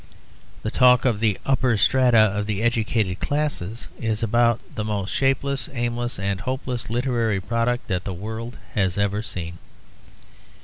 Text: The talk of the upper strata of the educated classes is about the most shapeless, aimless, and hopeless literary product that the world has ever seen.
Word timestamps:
The 0.63 0.71
talk 0.71 1.05
of 1.05 1.19
the 1.19 1.37
upper 1.45 1.77
strata 1.77 2.17
of 2.17 2.47
the 2.47 2.63
educated 2.63 3.19
classes 3.19 3.87
is 3.99 4.23
about 4.23 4.59
the 4.73 4.83
most 4.83 5.13
shapeless, 5.13 5.69
aimless, 5.75 6.17
and 6.17 6.41
hopeless 6.41 6.89
literary 6.89 7.39
product 7.39 7.87
that 7.89 8.03
the 8.03 8.11
world 8.11 8.57
has 8.73 8.97
ever 8.97 9.21
seen. 9.21 9.59